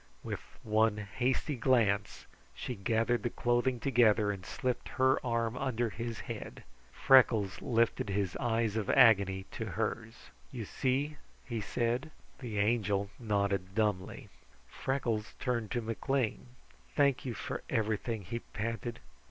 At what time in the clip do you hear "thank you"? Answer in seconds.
16.95-17.35